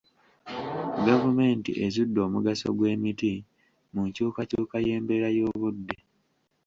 [1.05, 3.33] Gavumenti ezudde omugaso gw'emiti
[3.93, 5.97] mu nkyukakyuka y'embeera y'obudde.